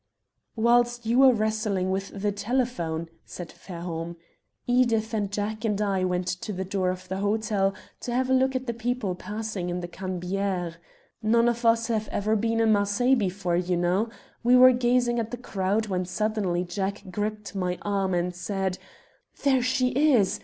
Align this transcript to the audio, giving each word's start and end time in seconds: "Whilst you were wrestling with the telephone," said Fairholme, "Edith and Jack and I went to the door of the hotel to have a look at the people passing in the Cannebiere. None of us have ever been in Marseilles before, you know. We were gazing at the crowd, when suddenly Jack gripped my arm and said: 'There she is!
"Whilst 0.55 1.05
you 1.05 1.19
were 1.19 1.31
wrestling 1.31 1.91
with 1.91 2.09
the 2.23 2.31
telephone," 2.31 3.07
said 3.23 3.51
Fairholme, 3.51 4.17
"Edith 4.65 5.13
and 5.13 5.31
Jack 5.31 5.63
and 5.63 5.79
I 5.79 6.03
went 6.05 6.25
to 6.27 6.51
the 6.51 6.65
door 6.65 6.89
of 6.89 7.07
the 7.07 7.17
hotel 7.17 7.75
to 7.99 8.11
have 8.11 8.27
a 8.27 8.33
look 8.33 8.55
at 8.55 8.65
the 8.65 8.73
people 8.73 9.13
passing 9.13 9.69
in 9.69 9.79
the 9.81 9.87
Cannebiere. 9.87 10.77
None 11.21 11.47
of 11.47 11.65
us 11.67 11.85
have 11.85 12.07
ever 12.07 12.35
been 12.35 12.59
in 12.59 12.71
Marseilles 12.71 13.15
before, 13.19 13.55
you 13.57 13.77
know. 13.77 14.09
We 14.43 14.55
were 14.57 14.71
gazing 14.71 15.19
at 15.19 15.29
the 15.29 15.37
crowd, 15.37 15.85
when 15.85 16.05
suddenly 16.05 16.63
Jack 16.63 17.03
gripped 17.11 17.53
my 17.53 17.77
arm 17.83 18.15
and 18.15 18.33
said: 18.35 18.79
'There 19.43 19.61
she 19.61 19.89
is! 19.89 20.39